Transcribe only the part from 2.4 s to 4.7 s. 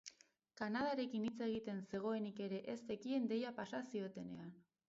ere ez zekien deia pasa ziotenean.